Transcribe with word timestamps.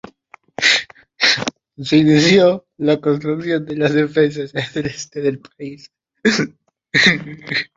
Se 1.77 1.95
inició 1.95 2.65
la 2.77 2.99
construcción 2.99 3.67
de 3.67 3.75
las 3.77 3.93
defensas 3.93 4.51
en 4.55 4.71
el 4.81 4.85
este 4.89 5.21
del 5.21 5.37
país. 5.39 5.91